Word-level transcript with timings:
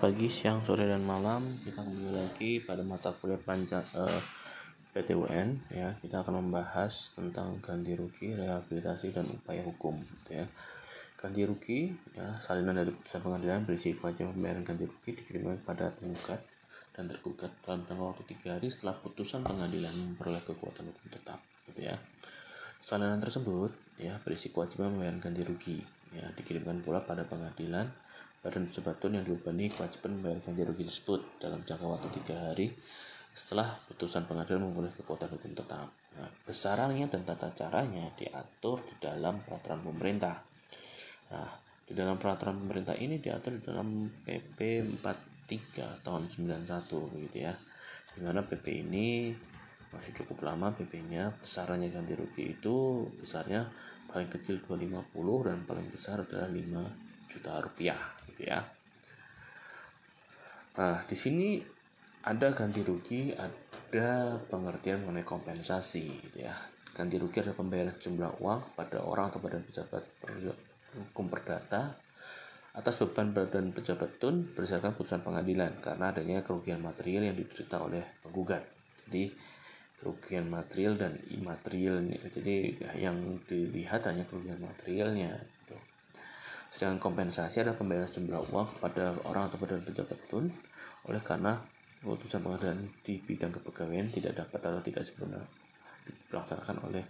pagi, 0.00 0.32
siang, 0.32 0.64
sore, 0.64 0.88
dan 0.88 1.04
malam 1.04 1.60
kita 1.60 1.84
kembali 1.84 2.16
lagi 2.16 2.56
pada 2.64 2.80
mata 2.80 3.12
kuliah 3.12 3.36
panjang 3.36 3.84
eh, 3.92 4.24
PTUN 4.96 5.68
ya. 5.76 5.92
Kita 6.00 6.24
akan 6.24 6.40
membahas 6.40 7.12
tentang 7.12 7.60
ganti 7.60 7.92
rugi, 7.92 8.32
rehabilitasi, 8.32 9.12
dan 9.12 9.28
upaya 9.28 9.60
hukum 9.60 10.00
gitu 10.00 10.40
ya. 10.40 10.48
Ganti 11.20 11.44
rugi 11.44 11.92
ya 12.16 12.32
salinan 12.40 12.80
dari 12.80 12.96
putusan 12.96 13.20
pengadilan 13.20 13.68
berisi 13.68 13.92
kewajiban 13.92 14.32
pembayaran 14.32 14.64
ganti 14.64 14.88
rugi 14.88 15.10
dikirimkan 15.20 15.60
kepada 15.60 15.92
penggugat 15.92 16.40
dan 16.96 17.04
tergugat 17.04 17.52
dalam 17.60 17.84
tanggal 17.84 18.16
waktu 18.16 18.24
tiga 18.24 18.56
hari 18.56 18.72
setelah 18.72 18.96
putusan 19.04 19.44
pengadilan 19.44 19.92
memperoleh 19.92 20.40
kekuatan 20.48 20.88
hukum 20.88 21.06
tetap 21.12 21.44
gitu 21.68 21.84
ya. 21.84 22.00
Salinan 22.80 23.20
tersebut 23.20 23.76
ya 24.00 24.16
berisi 24.24 24.48
kewajiban 24.48 24.96
pembayaran 24.96 25.20
ganti 25.20 25.44
rugi 25.44 25.99
ya 26.14 26.26
dikirimkan 26.34 26.82
pula 26.82 27.02
pada 27.02 27.22
pengadilan 27.22 27.86
Badan 28.40 28.72
Sebatun 28.72 29.20
yang 29.20 29.24
dibebani 29.28 29.68
kewajiban 29.68 30.16
membayar 30.16 30.40
ganti 30.40 30.62
rugi 30.64 30.84
tersebut 30.88 31.20
dalam 31.44 31.60
jangka 31.60 31.84
waktu 31.84 32.08
tiga 32.24 32.48
hari 32.48 32.72
setelah 33.36 33.76
putusan 33.86 34.24
pengadilan 34.24 34.64
memperoleh 34.64 34.96
kekuatan 34.96 35.28
hukum 35.36 35.52
tetap. 35.52 35.92
Nah, 36.16 36.28
besarannya 36.48 37.06
dan 37.06 37.22
tata 37.22 37.52
caranya 37.54 38.10
diatur 38.16 38.82
di 38.82 38.96
dalam 38.98 39.44
peraturan 39.44 39.84
pemerintah. 39.86 40.40
Nah, 41.30 41.50
di 41.86 41.92
dalam 41.94 42.18
peraturan 42.18 42.58
pemerintah 42.58 42.96
ini 42.98 43.22
diatur 43.22 43.60
di 43.60 43.62
dalam 43.62 44.08
PP 44.08 44.58
43 44.98 46.02
tahun 46.02 46.22
91 46.32 47.12
begitu 47.12 47.36
ya. 47.44 47.54
Di 48.10 48.20
mana 48.24 48.42
PP 48.42 48.66
ini 48.88 49.30
masih 49.90 50.12
cukup 50.22 50.46
lama 50.46 50.70
PP-nya 50.70 51.34
besarannya 51.42 51.90
ganti 51.90 52.14
rugi 52.14 52.54
itu 52.54 53.06
besarnya 53.18 53.66
paling 54.10 54.30
kecil 54.30 54.62
250 54.62 55.46
dan 55.46 55.58
paling 55.66 55.86
besar 55.90 56.22
adalah 56.22 56.46
5 56.50 57.30
juta 57.30 57.52
rupiah 57.62 58.00
gitu 58.30 58.42
ya. 58.50 58.58
Nah, 60.78 61.02
di 61.06 61.16
sini 61.18 61.62
ada 62.26 62.52
ganti 62.54 62.84
rugi, 62.86 63.34
ada 63.34 64.38
pengertian 64.50 65.02
mengenai 65.02 65.26
kompensasi 65.26 66.06
gitu 66.30 66.38
ya. 66.46 66.54
Ganti 66.94 67.16
rugi 67.18 67.42
adalah 67.42 67.58
pembayaran 67.58 67.96
jumlah 67.96 68.32
uang 68.42 68.60
pada 68.74 68.98
orang 69.02 69.30
atau 69.30 69.40
badan 69.42 69.62
pejabat 69.66 70.04
hukum 70.90 71.30
perdata 71.30 71.94
atas 72.70 72.94
beban 73.02 73.34
badan 73.34 73.74
pejabat 73.74 74.22
tun 74.22 74.46
berdasarkan 74.54 74.94
putusan 74.94 75.26
pengadilan 75.26 75.82
karena 75.82 76.14
adanya 76.14 76.42
kerugian 76.46 76.78
material 76.78 77.30
yang 77.30 77.36
diderita 77.38 77.82
oleh 77.82 78.02
penggugat. 78.22 78.62
Jadi 79.06 79.30
kerugian 80.00 80.48
material 80.48 80.96
dan 80.96 81.20
imaterialnya. 81.28 82.18
Jadi 82.32 82.80
yang 82.96 83.20
dilihat 83.44 84.08
hanya 84.08 84.24
kerugian 84.24 84.58
materialnya 84.58 85.44
Sedangkan 86.70 87.02
kompensasi 87.02 87.60
adalah 87.60 87.76
pembayaran 87.76 88.10
jumlah 88.14 88.40
uang 88.54 88.68
kepada 88.78 89.18
orang 89.26 89.50
atau 89.50 89.58
badan 89.58 89.82
pejabat 89.82 90.18
tun 90.30 90.46
oleh 91.10 91.18
karena 91.18 91.58
keputusan 92.00 92.40
pengadilan 92.40 92.78
di 93.02 93.18
bidang 93.20 93.52
kepegawaian 93.58 94.08
tidak 94.08 94.38
dapat 94.38 94.60
atau 94.62 94.80
tidak 94.80 95.02
sempurna 95.04 95.42
dilaksanakan 96.30 96.78
oleh 96.86 97.04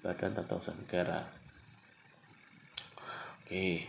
badan 0.00 0.32
tata 0.32 0.54
usaha 0.56 0.72
negara. 0.78 1.26
Oke, 3.42 3.84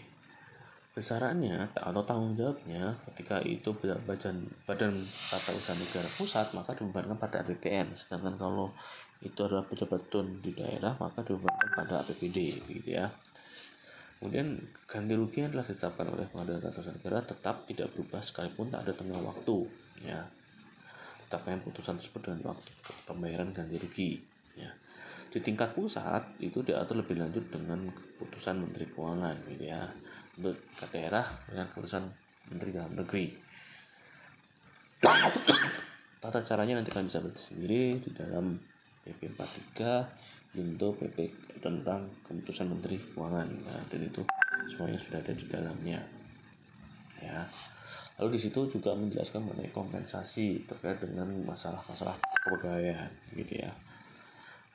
besarannya 0.92 1.72
atau 1.72 2.03
tanggung 2.03 2.36
jawabnya 2.36 2.92
ketika 3.08 3.39
itu 3.47 3.72
badan 3.80 4.44
badan 4.67 5.00
tata 5.31 5.56
usaha 5.56 5.75
negara 5.80 6.09
pusat 6.20 6.52
maka 6.52 6.75
dibebankan 6.75 7.16
pada 7.16 7.48
APBN 7.48 7.95
sedangkan 7.95 8.36
kalau 8.36 8.75
itu 9.23 9.39
adalah 9.39 9.64
pejabat 9.64 10.11
tun 10.11 10.44
di 10.44 10.52
daerah 10.52 10.98
maka 11.00 11.23
dibebankan 11.23 11.70
pada 11.72 12.03
APBD 12.03 12.59
gitu 12.67 12.92
ya 12.92 13.08
Kemudian 14.22 14.53
ganti 14.86 15.17
rugi 15.17 15.42
yang 15.42 15.50
telah 15.50 15.66
ditetapkan 15.66 16.14
oleh 16.14 16.30
pengadilan 16.30 16.61
tata 16.61 16.86
usaha 16.86 16.94
negara 16.94 17.26
tetap 17.26 17.66
tidak 17.66 17.89
berubah 17.89 18.22
sekalipun 18.22 18.70
tak 18.70 18.86
ada 18.86 18.94
tengah 18.94 19.17
waktu. 19.17 19.66
Ya, 20.05 20.30
tetapnya 21.26 21.58
putusan 21.58 21.98
tersebut 21.98 22.30
dengan 22.30 22.53
waktu 22.53 22.70
pembayaran 23.09 23.50
ganti 23.50 23.81
rugi. 23.81 24.22
Ya. 24.53 24.78
Di 25.32 25.40
tingkat 25.40 25.72
pusat 25.72 26.36
itu 26.44 26.60
diatur 26.60 27.00
lebih 27.00 27.16
lanjut 27.16 27.48
dengan 27.48 27.88
keputusan 27.88 28.67
Menteri 28.67 28.86
Keuangan, 28.92 29.36
gitu 29.48 29.64
ya. 29.64 29.88
Untuk 30.36 30.60
ke 30.76 30.86
daerah 30.92 31.23
dengan 31.48 31.72
keputusan 31.72 32.04
Menteri 32.52 32.70
Dalam 32.76 32.94
Negeri. 33.00 33.26
Tata 36.22 36.39
caranya 36.45 36.78
nanti 36.78 36.94
kalian 36.94 37.10
bisa 37.10 37.23
baca 37.23 37.39
sendiri 37.39 37.98
di 37.98 38.11
dalam 38.14 38.54
PP 39.02 39.33
43 39.33 40.54
Junto 40.54 40.94
PP 41.00 41.17
tentang 41.64 42.11
keputusan 42.28 42.67
Menteri 42.70 43.00
Keuangan 43.00 43.48
nah, 43.66 43.82
dan 43.88 44.02
itu 44.04 44.22
semuanya 44.70 45.00
sudah 45.02 45.20
ada 45.23 45.34
di 45.34 45.45
dalamnya 45.48 46.00
ya 47.17 47.48
lalu 48.20 48.38
di 48.38 48.39
situ 48.44 48.67
juga 48.67 48.94
menjelaskan 48.94 49.42
mengenai 49.42 49.72
kompensasi 49.73 50.67
terkait 50.67 51.02
dengan 51.02 51.32
masalah-masalah 51.48 52.20
kepegawaian 52.20 53.10
gitu 53.34 53.64
ya 53.64 53.72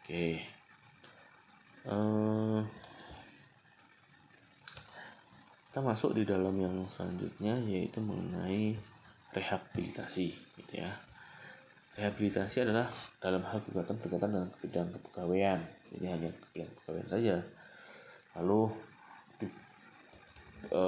oke 0.02 0.26
uh, 1.86 2.60
kita 5.70 5.80
masuk 5.82 6.16
di 6.16 6.22
dalam 6.24 6.56
yang 6.56 6.86
selanjutnya 6.88 7.60
yaitu 7.66 8.00
mengenai 8.00 8.76
rehabilitasi 9.36 10.32
gitu 10.56 10.74
ya 10.74 10.92
Rehabilitasi 11.96 12.60
adalah 12.60 12.92
dalam 13.24 13.40
hal 13.48 13.56
gugatan 13.64 13.96
berkaitan 13.96 14.28
dengan 14.28 14.52
bidang 14.60 14.88
kepegawaian. 14.92 15.64
Ini 15.96 16.06
hanya 16.12 16.28
bidang 16.52 16.68
kepegawaian 16.68 17.08
saja. 17.08 17.36
Lalu 18.36 18.68
di, 19.40 19.48
e, 20.68 20.82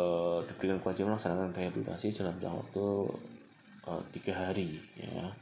diberikan 0.45 0.85
kewajiban 0.85 1.17
melaksanakan 1.17 1.57
rehabilitasi 1.57 2.13
dalam 2.13 2.37
jangka 2.37 2.61
waktu 2.61 2.87
e, 3.89 3.93
tiga 4.21 4.33
hari. 4.37 4.85
Ya. 5.01 5.33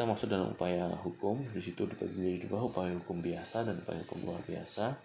Kita 0.00 0.08
masuk 0.08 0.32
dalam 0.32 0.56
upaya 0.56 0.88
hukum. 1.04 1.44
Di 1.52 1.60
situ 1.60 1.84
dibagi 1.84 2.16
menjadi 2.16 2.48
dua 2.48 2.64
upaya 2.64 2.88
hukum 2.88 3.20
biasa 3.20 3.68
dan 3.68 3.84
upaya 3.84 4.00
hukum 4.00 4.32
luar 4.32 4.40
biasa. 4.48 4.96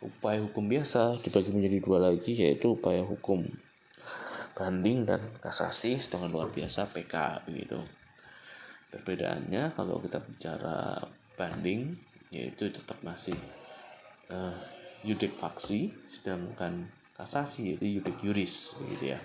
Upaya 0.00 0.40
hukum 0.40 0.72
biasa 0.72 1.20
dibagi 1.20 1.52
menjadi 1.52 1.84
dua 1.84 1.98
lagi 2.00 2.32
yaitu 2.32 2.72
upaya 2.72 3.04
hukum 3.04 3.44
banding 4.56 5.04
dan 5.04 5.20
kasasi 5.44 6.00
sedangkan 6.00 6.32
luar 6.32 6.48
biasa 6.48 6.88
PK 6.96 7.44
begitu. 7.44 7.76
Perbedaannya 8.88 9.76
kalau 9.76 10.00
kita 10.00 10.24
bicara 10.24 10.96
banding 11.36 12.00
yaitu 12.32 12.72
tetap 12.72 12.96
masih 13.04 13.36
uh, 14.32 14.56
yudek 15.04 15.36
faksi 15.36 15.92
sedangkan 16.08 16.88
kasasi 17.20 17.76
yaitu 17.76 18.00
yudek 18.00 18.16
yuris 18.24 18.72
begitu 18.80 19.12
ya. 19.12 19.20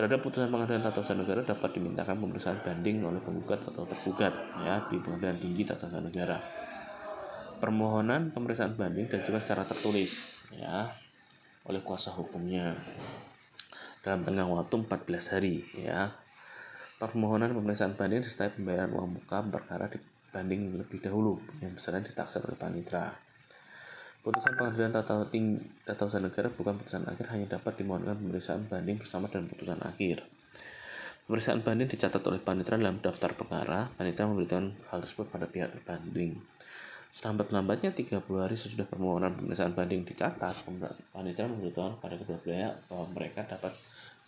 Terhadap 0.00 0.24
putusan 0.24 0.48
pengadilan 0.48 0.80
tata 0.80 1.04
usaha 1.04 1.12
negara 1.12 1.44
dapat 1.44 1.76
dimintakan 1.76 2.24
pemeriksaan 2.24 2.64
banding 2.64 3.04
oleh 3.04 3.20
penggugat 3.20 3.60
atau 3.68 3.84
tergugat 3.84 4.32
ya 4.64 4.88
di 4.88 4.96
pengadilan 4.96 5.36
tinggi 5.36 5.60
tata 5.68 5.92
usaha 5.92 6.00
negara. 6.00 6.40
Permohonan 7.60 8.32
pemeriksaan 8.32 8.80
banding 8.80 9.12
dan 9.12 9.20
juga 9.20 9.44
secara 9.44 9.68
tertulis 9.68 10.40
ya 10.56 10.88
oleh 11.68 11.84
kuasa 11.84 12.16
hukumnya 12.16 12.80
dalam 14.00 14.24
tengah 14.24 14.48
waktu 14.48 14.88
14 14.88 15.36
hari 15.36 15.68
ya 15.76 16.16
permohonan 16.96 17.52
pemeriksaan 17.52 17.92
banding 17.92 18.24
disertai 18.24 18.56
pembayaran 18.56 18.96
uang 18.96 19.20
muka 19.20 19.44
perkara 19.52 19.92
dibanding 19.92 20.80
lebih 20.80 21.04
dahulu 21.04 21.44
yang 21.60 21.76
besarnya 21.76 22.08
ditaksir 22.08 22.40
oleh 22.40 22.56
panitra. 22.56 23.12
Putusan 24.20 24.52
pengadilan 24.52 24.92
tata, 24.92 25.24
ting, 25.32 25.56
tata 25.88 26.04
usaha 26.04 26.20
negara 26.20 26.52
bukan 26.52 26.76
putusan 26.76 27.08
akhir 27.08 27.32
hanya 27.32 27.56
dapat 27.56 27.80
dimohonkan 27.80 28.20
pemeriksaan 28.20 28.68
banding 28.68 29.00
bersama 29.00 29.32
dengan 29.32 29.48
putusan 29.48 29.80
akhir. 29.80 30.28
Pemeriksaan 31.24 31.64
banding 31.64 31.88
dicatat 31.88 32.20
oleh 32.28 32.36
panitra 32.36 32.76
dalam 32.76 33.00
daftar 33.00 33.32
perkara. 33.32 33.88
Panitra 33.96 34.28
memberitahukan 34.28 34.92
hal 34.92 34.98
tersebut 35.08 35.24
pada 35.32 35.48
pihak 35.48 35.72
berbanding. 35.72 36.36
Selambat-lambatnya 37.16 37.96
30 37.96 38.20
hari 38.36 38.60
sesudah 38.60 38.84
permohonan 38.84 39.40
pemeriksaan 39.40 39.72
banding 39.72 40.04
dicatat, 40.04 40.68
panitra 41.16 41.48
memberitahukan 41.48 41.96
pada 42.04 42.14
kedua 42.20 42.38
pihak 42.44 42.92
bahwa 42.92 43.04
mereka 43.16 43.48
dapat 43.48 43.72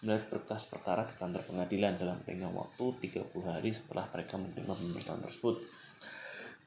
melihat 0.02 0.24
berkas 0.32 0.66
perkara 0.72 1.04
ke 1.04 1.20
kantor 1.20 1.44
pengadilan 1.46 1.94
dalam 2.00 2.16
tengah 2.24 2.48
waktu 2.48 3.12
30 3.12 3.28
hari 3.44 3.70
setelah 3.76 4.08
mereka 4.08 4.40
menerima 4.40 4.72
pemberitahuan 4.72 5.22
tersebut. 5.22 5.81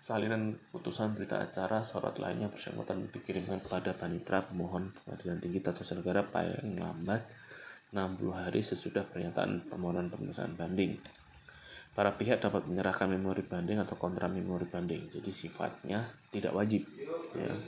Salinan 0.05 0.53
putusan 0.69 1.17
berita 1.17 1.41
acara 1.41 1.81
sorot 1.81 2.21
lainnya 2.21 2.45
bersangkutan 2.45 3.09
dikirimkan 3.09 3.57
kepada 3.57 3.97
panitra 3.97 4.45
pemohon 4.45 4.93
pengadilan 5.01 5.41
tinggi 5.41 5.65
tata 5.65 5.81
negara 5.97 6.21
paling 6.21 6.77
lambat 6.77 7.25
60 7.89 8.21
hari 8.29 8.61
sesudah 8.61 9.01
pernyataan 9.01 9.65
permohonan 9.65 10.13
pemeriksaan 10.13 10.53
banding. 10.53 11.01
Para 11.97 12.13
pihak 12.13 12.37
dapat 12.37 12.69
menyerahkan 12.69 13.09
memori 13.09 13.41
banding 13.41 13.81
atau 13.81 13.97
kontra 13.97 14.29
memori 14.29 14.69
banding, 14.69 15.09
jadi 15.09 15.31
sifatnya 15.33 16.05
tidak 16.29 16.53
wajib. 16.53 16.85
Ya. 17.33 17.49
Oke. 17.49 17.65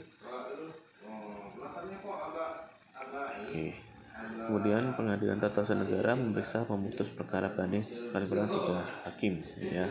Okay. 3.50 3.87
Kemudian 4.28 4.96
pengadilan 4.96 5.36
tata 5.36 5.64
usaha 5.64 5.76
negara 5.76 6.16
memeriksa 6.16 6.64
memutus 6.68 7.08
perkara 7.12 7.52
banding 7.52 7.84
paling 8.12 8.28
tiga 8.28 8.80
hakim 9.04 9.44
ya. 9.60 9.88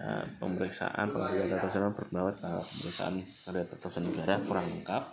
Nah, 0.00 0.24
pemeriksaan 0.40 1.08
pengadilan 1.12 1.48
tata 1.52 1.66
usaha 1.68 1.92
bahwa 2.12 2.32
pemeriksaan 2.64 3.14
pengadilan 3.44 3.68
tata 3.72 3.86
usaha 3.88 4.04
negara 4.04 4.34
kurang 4.44 4.66
lengkap 4.68 5.04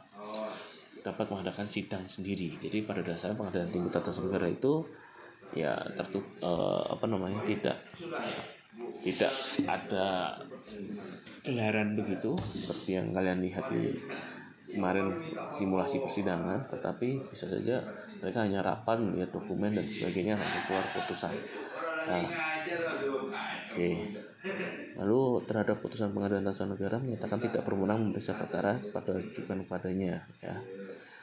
dapat 1.02 1.26
mengadakan 1.34 1.68
sidang 1.68 2.04
sendiri. 2.06 2.56
Jadi 2.62 2.84
pada 2.86 3.02
dasarnya 3.02 3.36
pengadilan 3.36 3.70
tinggi 3.70 3.90
tata 3.92 4.12
usaha 4.14 4.28
negara 4.28 4.48
itu 4.48 4.84
ya 5.52 5.76
tertutup 6.00 6.24
uh, 6.40 6.96
apa 6.96 7.06
namanya 7.12 7.44
tidak 7.44 7.76
tidak 9.04 9.34
ada 9.68 10.38
gelaran 11.44 11.98
begitu 11.98 12.38
seperti 12.56 12.96
yang 12.96 13.12
kalian 13.12 13.44
lihat 13.44 13.66
di 13.68 13.92
kemarin 14.72 15.12
simulasi 15.52 16.00
persidangan 16.00 16.64
tetapi 16.68 17.28
bisa 17.28 17.46
saja 17.48 17.84
mereka 18.24 18.48
hanya 18.48 18.64
rapat 18.64 18.98
melihat 19.02 19.36
dokumen 19.36 19.76
dan 19.76 19.86
sebagainya 19.86 20.40
langsung 20.40 20.64
keluar 20.70 20.86
putusan. 20.96 21.34
Nah, 22.02 22.26
oke. 22.26 22.34
Okay. 23.78 23.94
lalu 24.98 25.22
terhadap 25.46 25.78
putusan 25.86 26.18
pengadilan 26.18 26.50
tata 26.50 26.66
negara 26.66 26.98
menyatakan 26.98 27.38
tidak 27.46 27.62
berwenang 27.62 28.10
memeriksa 28.10 28.34
perkara 28.34 28.82
pada 28.90 29.14
rujukan 29.22 29.62
kepadanya 29.66 30.26
ya. 30.42 30.58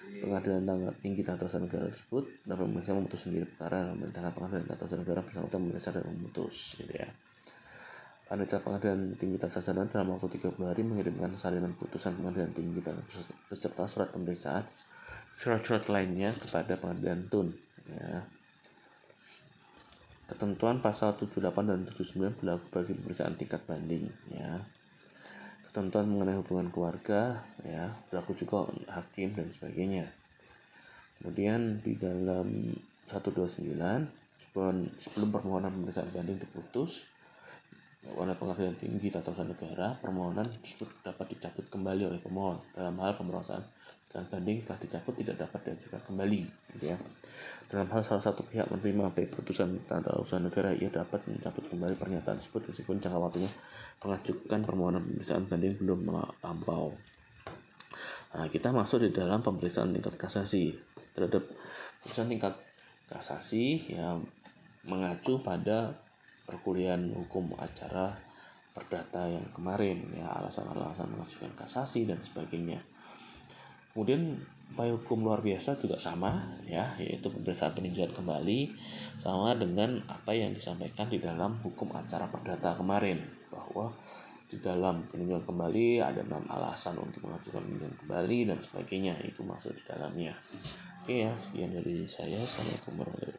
Pengadilan 0.08 0.94
tinggi 1.02 1.26
tata 1.26 1.50
negara 1.58 1.90
tersebut 1.90 2.46
dapat 2.46 2.64
memeriksa 2.70 2.94
memutus 2.94 3.20
sendiri 3.26 3.46
perkara 3.50 3.90
dan 3.90 4.30
pengadilan 4.30 4.66
tata 4.70 4.86
usaha 4.86 5.02
negara 5.02 5.20
bersama 5.26 5.50
memeriksa 5.50 5.90
dan 5.90 6.06
memutus 6.06 6.78
gitu 6.78 6.94
ya 6.94 7.10
Panitia 8.28 8.60
Pengadilan 8.60 9.16
Tinggi 9.16 9.40
Usaha 9.40 9.72
dalam 9.72 10.12
waktu 10.12 10.36
30 10.36 10.60
hari 10.60 10.84
mengirimkan 10.84 11.32
salinan 11.32 11.72
putusan 11.72 12.12
Pengadilan 12.12 12.52
Tinggi 12.52 12.84
beserta 13.48 13.88
surat 13.88 14.12
pemeriksaan 14.12 14.68
surat-surat 15.40 15.88
lainnya 15.88 16.36
kepada 16.36 16.76
Pengadilan 16.76 17.24
Tun. 17.32 17.56
Ya. 17.88 18.28
Ketentuan 20.28 20.84
pasal 20.84 21.16
78 21.16 21.40
dan 21.72 21.88
79 21.88 22.36
berlaku 22.36 22.64
bagi 22.68 22.92
pemeriksaan 23.00 23.32
tingkat 23.40 23.64
banding. 23.64 24.12
Ya. 24.28 24.60
Ketentuan 25.64 26.12
mengenai 26.12 26.36
hubungan 26.36 26.68
keluarga 26.68 27.48
ya 27.64 27.96
berlaku 28.12 28.36
juga 28.36 28.68
hakim 28.92 29.32
dan 29.32 29.48
sebagainya. 29.48 30.12
Kemudian 31.16 31.80
di 31.80 31.96
dalam 31.96 32.76
129 33.08 33.72
sebelum 35.00 35.28
permohonan 35.32 35.72
pemeriksaan 35.72 36.12
banding 36.12 36.44
diputus 36.44 37.08
oleh 38.06 38.34
pengadilan 38.38 38.78
tinggi 38.78 39.10
tata 39.10 39.34
usaha 39.34 39.42
negara, 39.42 39.98
permohonan 39.98 40.46
tersebut 40.62 41.02
dapat 41.02 41.34
dicabut 41.34 41.66
kembali 41.66 42.06
oleh 42.06 42.20
pemohon. 42.22 42.54
Dalam 42.70 42.94
hal 43.02 43.18
pemeriksaan 43.18 43.62
dan 44.08 44.24
banding 44.30 44.64
telah 44.64 44.78
dicabut 44.80 45.14
tidak 45.18 45.36
dapat 45.36 45.60
diajukan 45.68 46.00
kembali. 46.06 46.40
Gitu 46.78 46.84
ya. 46.94 46.96
Dalam 47.68 47.90
hal 47.90 48.00
salah 48.00 48.22
satu 48.22 48.46
pihak 48.46 48.70
menerima 48.70 49.12
keputusan 49.12 49.84
tata 49.84 50.14
usaha 50.16 50.40
negara, 50.40 50.72
ia 50.72 50.88
dapat 50.88 51.20
mencabut 51.26 51.66
kembali 51.68 51.94
pernyataan 51.98 52.38
tersebut 52.38 52.70
meskipun 52.70 53.02
jangka 53.02 53.18
waktunya 53.18 53.50
mengajukan 54.00 54.60
permohonan 54.62 55.02
pemeriksaan 55.04 55.44
banding 55.50 55.74
belum 55.76 55.98
melampau. 56.06 56.94
Nah, 58.28 58.46
kita 58.48 58.70
masuk 58.70 59.04
di 59.04 59.10
dalam 59.10 59.42
pemeriksaan 59.42 59.90
tingkat 59.90 60.14
kasasi 60.14 60.72
terhadap 61.12 61.44
putusan 62.00 62.30
tingkat 62.30 62.54
kasasi 63.10 63.90
yang 63.90 64.22
mengacu 64.86 65.42
pada 65.42 66.07
perkuliahan 66.48 67.12
hukum 67.12 67.52
acara 67.60 68.16
perdata 68.72 69.28
yang 69.28 69.44
kemarin 69.52 70.00
ya 70.16 70.32
alasan-alasan 70.40 71.12
mengajukan 71.12 71.52
kasasi 71.52 72.08
dan 72.08 72.16
sebagainya. 72.24 72.80
Kemudian 73.92 74.40
upaya 74.72 74.94
hukum 74.94 75.26
luar 75.26 75.42
biasa 75.42 75.76
juga 75.76 75.98
sama 75.98 76.54
ya 76.64 76.94
yaitu 77.00 77.28
pemeriksaan 77.32 77.74
peninjauan 77.74 78.14
kembali 78.14 78.70
sama 79.16 79.56
dengan 79.56 79.98
apa 80.06 80.30
yang 80.32 80.54
disampaikan 80.54 81.08
di 81.08 81.18
dalam 81.18 81.58
hukum 81.64 81.90
acara 81.96 82.28
perdata 82.28 82.76
kemarin 82.76 83.18
bahwa 83.50 83.90
di 84.48 84.56
dalam 84.62 85.04
peninjauan 85.12 85.44
kembali 85.44 86.00
ada 86.00 86.24
enam 86.24 86.44
alasan 86.48 86.96
untuk 86.96 87.28
mengajukan 87.28 87.60
peninjauan 87.60 87.96
kembali 88.00 88.38
dan 88.48 88.58
sebagainya 88.64 89.14
itu 89.26 89.44
masuk 89.44 89.76
di 89.76 89.82
dalamnya. 89.84 90.32
Oke 91.04 91.26
ya 91.26 91.32
sekian 91.36 91.74
dari 91.74 92.06
saya. 92.08 92.40
Assalamualaikum 92.40 93.02
warahmatullahi 93.02 93.37